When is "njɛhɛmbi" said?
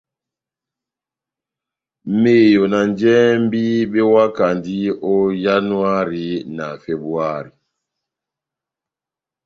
2.89-3.61